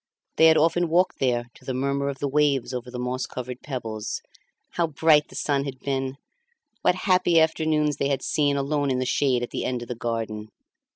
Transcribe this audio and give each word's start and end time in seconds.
They 0.37 0.47
had 0.47 0.57
often 0.57 0.89
walked 0.89 1.19
there 1.19 1.45
to 1.53 1.63
the 1.63 1.75
murmur 1.75 2.09
of 2.09 2.17
the 2.17 2.27
waves 2.27 2.73
over 2.73 2.89
the 2.89 2.97
moss 2.97 3.27
covered 3.27 3.61
pebbles. 3.61 4.23
How 4.71 4.87
bright 4.87 5.27
the 5.27 5.35
sun 5.35 5.65
had 5.65 5.77
been! 5.77 6.15
What 6.81 6.95
happy 7.05 7.39
afternoons 7.39 7.97
they 7.97 8.09
had 8.09 8.23
seen 8.23 8.57
alone 8.57 8.89
in 8.89 8.97
the 8.97 9.05
shade 9.05 9.43
at 9.43 9.51
the 9.51 9.63
end 9.63 9.83
of 9.83 9.87
the 9.87 9.93
garden! 9.93 10.47